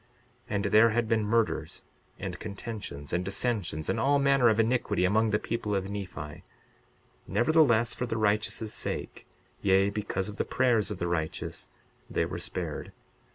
[0.49, 1.83] 62:40 And there had been murders,
[2.17, 6.43] and contentions, and dissensions, and all manner of iniquity among the people of Nephi;
[7.27, 9.27] nevertheless for the righteous' sake,
[9.61, 11.69] yea, because of the prayers of the righteous,
[12.09, 12.93] they were spared.